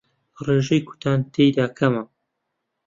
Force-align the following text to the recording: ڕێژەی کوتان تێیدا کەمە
ڕێژەی 0.45 0.85
کوتان 0.87 1.19
تێیدا 1.33 1.67
کەمە 1.77 2.03